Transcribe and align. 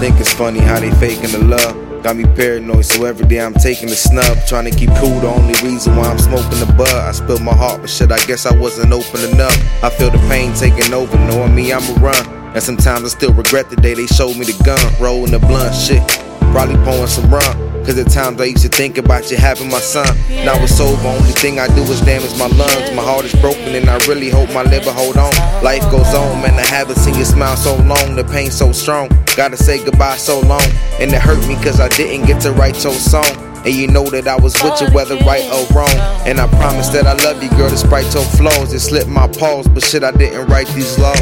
Think 0.00 0.18
it's 0.18 0.32
funny 0.32 0.60
how 0.60 0.80
they 0.80 0.90
faking 0.92 1.30
the 1.30 1.44
love. 1.44 2.02
Got 2.02 2.16
me 2.16 2.24
paranoid, 2.24 2.86
so 2.86 3.04
every 3.04 3.26
day 3.26 3.38
I'm 3.38 3.52
taking 3.52 3.90
the 3.90 3.94
snub. 3.94 4.38
Trying 4.46 4.64
to 4.64 4.70
keep 4.70 4.88
cool, 4.96 5.20
the 5.20 5.28
only 5.28 5.52
reason 5.62 5.94
why 5.94 6.04
I'm 6.08 6.18
smoking 6.18 6.58
the 6.58 6.72
bud. 6.72 6.88
I 6.88 7.12
spilled 7.12 7.42
my 7.42 7.54
heart, 7.54 7.82
but 7.82 7.90
shit, 7.90 8.10
I 8.10 8.16
guess 8.24 8.46
I 8.46 8.56
wasn't 8.56 8.92
open 8.92 9.20
enough. 9.30 9.54
I 9.84 9.90
feel 9.90 10.10
the 10.10 10.16
pain 10.26 10.54
taking 10.54 10.94
over, 10.94 11.14
knowing 11.28 11.54
me, 11.54 11.70
I'ma 11.70 11.92
run. 12.00 12.26
And 12.54 12.62
sometimes 12.62 13.04
I 13.04 13.08
still 13.08 13.34
regret 13.34 13.68
the 13.68 13.76
day 13.76 13.92
they 13.92 14.06
showed 14.06 14.38
me 14.38 14.46
the 14.46 14.56
gun, 14.64 14.80
rolling 14.98 15.32
the 15.32 15.38
blunt, 15.38 15.74
shit. 15.74 16.00
Probably 16.50 16.76
pouring 16.76 17.06
some 17.06 17.30
rum. 17.30 17.79
Cause 17.90 17.98
at 17.98 18.12
times 18.12 18.40
I 18.40 18.44
used 18.44 18.62
to 18.62 18.68
think 18.68 18.98
about 18.98 19.32
you 19.32 19.36
having 19.36 19.68
my 19.68 19.80
son. 19.80 20.06
Now 20.30 20.54
it's 20.62 20.78
over, 20.78 21.08
only 21.08 21.32
thing 21.32 21.58
I 21.58 21.66
do 21.74 21.82
is 21.82 22.00
damage 22.02 22.30
my 22.38 22.46
lungs. 22.46 22.92
My 22.94 23.02
heart 23.02 23.24
is 23.24 23.34
broken 23.40 23.74
and 23.74 23.90
I 23.90 23.96
really 24.06 24.30
hope 24.30 24.48
my 24.54 24.62
liver 24.62 24.92
hold 24.92 25.16
on. 25.16 25.34
Life 25.64 25.82
goes 25.90 26.14
on, 26.14 26.40
man, 26.40 26.54
I 26.54 26.64
haven't 26.66 26.98
seen 26.98 27.16
you 27.16 27.24
smile 27.24 27.56
so 27.56 27.74
long, 27.78 28.14
the 28.14 28.22
pain 28.22 28.52
so 28.52 28.70
strong. 28.70 29.08
Gotta 29.36 29.56
say 29.56 29.84
goodbye 29.84 30.18
so 30.18 30.38
long. 30.38 30.62
And 31.00 31.10
it 31.10 31.20
hurt 31.20 31.44
me 31.48 31.56
cause 31.56 31.80
I 31.80 31.88
didn't 31.88 32.28
get 32.28 32.40
to 32.42 32.52
write 32.52 32.80
your 32.84 32.92
song. 32.92 33.26
And 33.66 33.74
you 33.74 33.88
know 33.88 34.04
that 34.04 34.28
I 34.28 34.36
was 34.36 34.54
with 34.62 34.80
you 34.80 34.86
whether 34.94 35.16
right 35.26 35.50
or 35.50 35.66
wrong. 35.74 35.90
And 36.28 36.38
I 36.38 36.46
promise 36.46 36.90
that 36.90 37.08
I 37.08 37.14
love 37.24 37.42
you, 37.42 37.50
girl, 37.58 37.70
despite 37.70 38.14
your 38.14 38.22
flaws. 38.22 38.72
It 38.72 38.78
slipped 38.78 39.08
my 39.08 39.26
paws, 39.26 39.66
but 39.66 39.82
shit, 39.82 40.04
I 40.04 40.12
didn't 40.12 40.46
write 40.46 40.68
these 40.68 40.96
laws. 40.96 41.18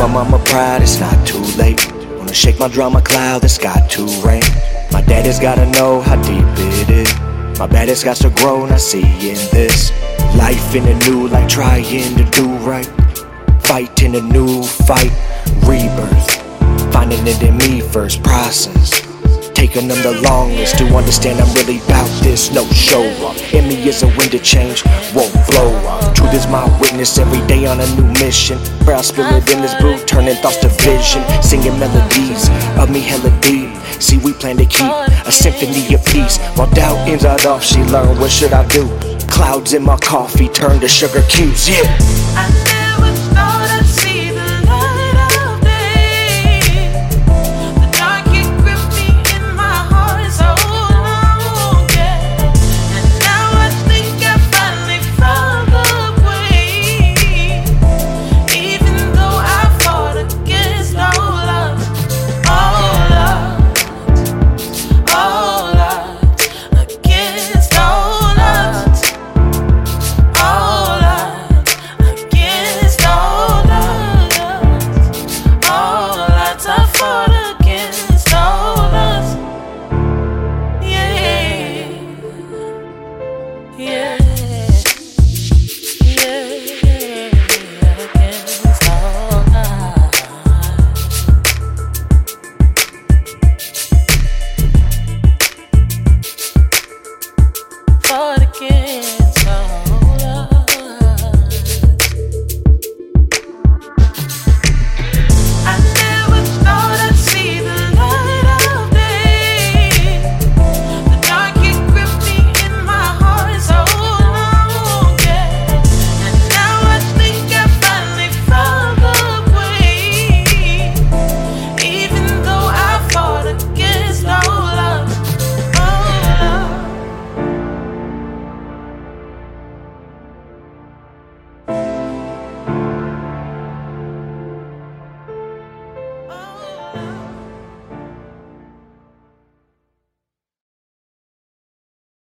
My 0.00 0.06
mama 0.06 0.38
pride, 0.46 0.80
it's 0.80 0.98
not 0.98 1.26
too 1.26 1.44
late. 1.58 1.92
Wanna 2.16 2.32
shake 2.32 2.58
my 2.58 2.68
drama 2.68 3.02
cloud, 3.02 3.44
it's 3.44 3.58
got 3.58 3.90
to 3.90 4.06
rain. 4.24 4.42
My 4.92 5.02
daddy's 5.02 5.38
gotta 5.38 5.66
know 5.72 6.00
how 6.00 6.16
deep 6.22 6.46
it 6.56 6.88
is. 6.88 7.58
My 7.58 7.66
baddest 7.66 8.06
got 8.06 8.16
to 8.16 8.30
grow, 8.30 8.64
and 8.64 8.72
I 8.72 8.78
see 8.78 9.02
in 9.02 9.36
this. 9.52 9.92
Life 10.36 10.74
in 10.74 10.86
a 10.86 10.98
new 11.00 11.28
light, 11.28 11.50
trying 11.50 12.16
to 12.16 12.24
do 12.30 12.46
right. 12.66 12.88
Fighting 13.60 14.16
a 14.16 14.22
new 14.22 14.62
fight, 14.62 15.12
rebirth. 15.68 16.40
Finding 16.94 17.26
it 17.26 17.42
in 17.42 17.58
me 17.58 17.82
first 17.82 18.22
process. 18.22 18.99
Taking 19.60 19.88
them 19.88 20.00
the 20.00 20.22
longest 20.22 20.78
to 20.78 20.86
understand 20.96 21.38
I'm 21.38 21.52
really 21.52 21.84
about 21.84 22.08
this. 22.22 22.50
No 22.50 22.64
show 22.68 23.04
up. 23.28 23.36
In 23.52 23.68
me 23.68 23.76
is 23.86 24.02
a 24.02 24.06
wind 24.16 24.30
to 24.30 24.38
change, 24.38 24.82
won't 25.14 25.34
blow 25.50 25.70
up. 25.84 26.14
Truth 26.14 26.32
is 26.32 26.46
my 26.46 26.64
witness 26.80 27.18
every 27.18 27.46
day 27.46 27.66
on 27.66 27.78
a 27.78 27.86
new 27.94 28.10
mission. 28.14 28.56
Where 28.86 28.96
I 28.96 29.02
spill 29.02 29.26
it 29.26 29.52
in 29.52 29.60
this 29.60 29.74
brew, 29.74 29.98
turning 30.06 30.36
thoughts 30.36 30.56
to 30.64 30.68
vision. 30.68 31.22
Singing 31.42 31.78
melodies 31.78 32.48
of 32.80 32.88
me 32.88 33.00
hella 33.00 33.28
deep. 33.42 33.76
See, 34.00 34.16
we 34.16 34.32
plan 34.32 34.56
to 34.56 34.64
keep 34.64 34.90
a 35.26 35.30
symphony 35.30 35.92
of 35.92 36.02
peace. 36.06 36.38
While 36.56 36.70
doubt 36.70 37.06
ends 37.06 37.26
out 37.26 37.44
off, 37.44 37.62
she 37.62 37.82
learned 37.82 38.18
what 38.18 38.30
should 38.30 38.54
I 38.54 38.66
do. 38.68 38.88
Clouds 39.28 39.74
in 39.74 39.82
my 39.82 39.98
coffee 39.98 40.48
turn 40.48 40.80
to 40.80 40.88
sugar 40.88 41.20
cubes, 41.28 41.68
yeah. 41.68 42.19